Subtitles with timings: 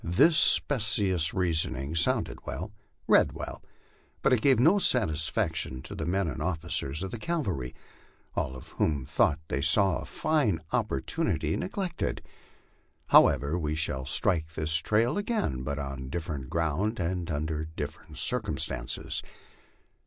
[0.03, 2.71] This specious rea soning sounded well
[3.07, 3.61] read well
[4.23, 7.75] but it gave no satisfaction to the men and officers of the cavalry,
[8.33, 12.23] all of whom thought they saw a fine opportunity neg lected.
[13.09, 19.21] However, we shall strike this trail again, but on different ground and under different circumstances.